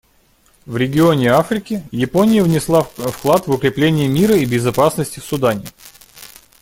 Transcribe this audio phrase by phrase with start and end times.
[0.65, 5.67] В регионе Африки Япония внесла вклад в укрепление мира и безопасности в Судане.